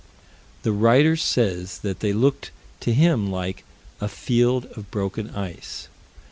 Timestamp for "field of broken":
4.07-5.29